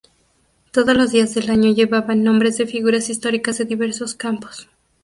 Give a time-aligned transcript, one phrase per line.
[0.71, 4.67] Todos los días del año llevaban nombres de figuras históricas de diversos campos.